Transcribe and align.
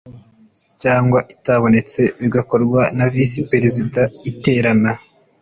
cyangwa 0.81 1.19
atabonetse 1.33 2.01
bigakorwa 2.21 2.81
na 2.97 3.05
Visi 3.13 3.39
Perezida 3.51 4.01
Iterana 4.31 4.91